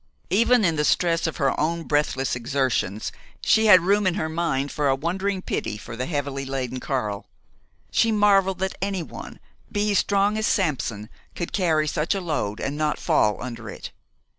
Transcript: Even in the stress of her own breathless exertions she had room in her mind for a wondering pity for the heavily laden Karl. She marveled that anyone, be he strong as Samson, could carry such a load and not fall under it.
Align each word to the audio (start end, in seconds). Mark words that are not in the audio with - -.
Even 0.31 0.65
in 0.65 0.77
the 0.77 0.83
stress 0.83 1.27
of 1.27 1.37
her 1.37 1.57
own 1.59 1.83
breathless 1.83 2.35
exertions 2.35 3.11
she 3.39 3.67
had 3.67 3.81
room 3.81 4.07
in 4.07 4.15
her 4.15 4.29
mind 4.29 4.71
for 4.71 4.87
a 4.89 4.95
wondering 4.95 5.43
pity 5.43 5.77
for 5.77 5.95
the 5.95 6.07
heavily 6.07 6.43
laden 6.43 6.79
Karl. 6.79 7.27
She 7.91 8.11
marveled 8.11 8.57
that 8.57 8.73
anyone, 8.81 9.39
be 9.71 9.89
he 9.89 9.93
strong 9.93 10.39
as 10.39 10.47
Samson, 10.47 11.07
could 11.35 11.53
carry 11.53 11.87
such 11.87 12.15
a 12.15 12.19
load 12.19 12.59
and 12.59 12.75
not 12.75 12.97
fall 12.97 13.39
under 13.43 13.69
it. 13.69 13.91